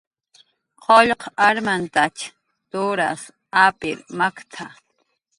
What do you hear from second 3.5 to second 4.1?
apir